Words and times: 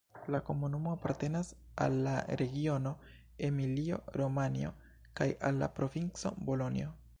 La 0.35 0.37
komunumo 0.45 0.93
apartenas 0.95 1.51
al 1.87 1.97
la 2.07 2.13
regiono 2.41 2.95
Emilio-Romanjo 3.49 4.73
kaj 5.21 5.31
al 5.51 5.65
la 5.65 5.71
provinco 5.79 6.37
Bolonjo. 6.51 6.93